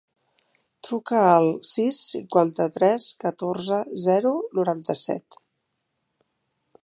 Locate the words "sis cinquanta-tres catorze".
1.71-3.79